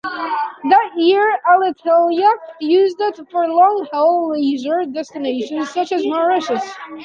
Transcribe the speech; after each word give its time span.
That 0.63 0.93
year 0.95 1.37
Alitalia 1.47 2.31
used 2.59 2.99
it 3.01 3.19
for 3.29 3.47
long-haul 3.47 4.31
leisure 4.31 4.85
destinations 4.91 5.69
such 5.69 5.91
as 5.91 6.03
Mauritius. 6.03 6.63